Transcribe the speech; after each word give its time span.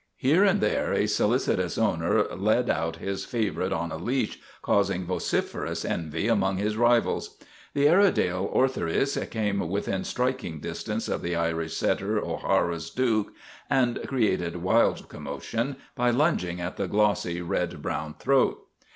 Here 0.17 0.43
and 0.43 0.61
there 0.61 0.93
a 0.93 1.05
solicitous 1.05 1.77
owner 1.77 2.23
led 2.35 2.71
out 2.71 2.95
his 2.95 3.23
favorite 3.23 3.71
on 3.71 3.91
a 3.91 3.97
leash, 3.97 4.39
causing 4.63 5.05
vociferous 5.05 5.85
envy 5.85 6.27
among 6.27 6.57
his 6.57 6.75
rivals. 6.75 7.37
The 7.75 7.87
Airedale 7.87 8.49
Ortheris 8.51 9.15
came 9.29 9.69
within 9.69 10.01
strik 10.01 10.43
ing 10.43 10.59
distance 10.59 11.07
of 11.07 11.21
the 11.21 11.35
Irish 11.35 11.77
setter 11.77 12.19
O'Hara's 12.19 12.89
Duke, 12.89 13.31
and 13.69 13.99
created 14.07 14.55
wild 14.63 15.07
commotion 15.07 15.75
by 15.93 16.09
lunging 16.09 16.59
at 16.59 16.77
the 16.77 16.87
glossy, 16.87 17.39
red 17.39 17.83
brown 17.83 18.15
throat. 18.17 18.57